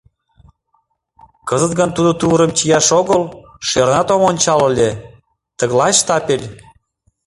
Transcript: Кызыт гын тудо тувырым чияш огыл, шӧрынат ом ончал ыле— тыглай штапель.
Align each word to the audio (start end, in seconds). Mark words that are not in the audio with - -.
Кызыт 1.47 1.73
гын 1.79 1.89
тудо 1.97 2.11
тувырым 2.19 2.51
чияш 2.57 2.87
огыл, 2.99 3.21
шӧрынат 3.67 4.07
ом 4.15 4.21
ончал 4.29 4.59
ыле— 4.69 4.89
тыглай 5.59 5.93
штапель. 5.99 6.47